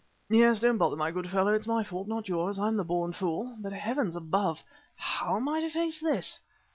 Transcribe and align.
'""Yes. 0.31 0.59
Don't 0.59 0.79
bother, 0.79 0.95
my 0.95 1.11
good 1.11 1.29
fellow, 1.29 1.53
it's 1.53 1.67
my 1.67 1.83
fault, 1.83 2.07
not 2.07 2.27
yours. 2.27 2.57
I'm 2.57 2.75
the 2.75 2.83
born 2.83 3.13
fool. 3.13 3.55
But 3.59 3.71
heavens 3.73 4.15
above! 4.15 4.63
how 4.95 5.35
am 5.35 5.47
I 5.47 5.61
to 5.61 5.69
face 5.69 5.99
this?" 5.99 6.39